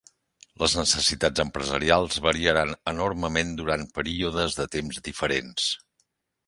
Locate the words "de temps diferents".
4.63-5.71